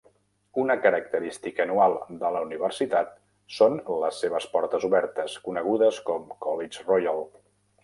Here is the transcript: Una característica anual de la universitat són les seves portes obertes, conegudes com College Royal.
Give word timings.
Una 0.61 0.75
característica 0.85 1.61
anual 1.65 1.97
de 2.23 2.31
la 2.37 2.41
universitat 2.45 3.13
són 3.59 3.77
les 4.05 4.23
seves 4.25 4.49
portes 4.57 4.89
obertes, 4.91 5.39
conegudes 5.47 6.03
com 6.11 6.29
College 6.49 6.91
Royal. 6.93 7.25